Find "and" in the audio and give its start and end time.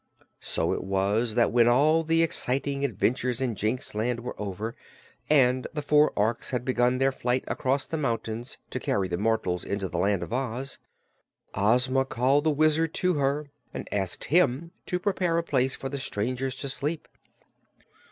5.29-5.67, 13.75-13.87